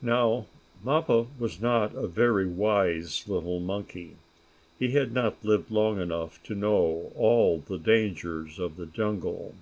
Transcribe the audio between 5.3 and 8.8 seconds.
lived long enough to know all the dangers of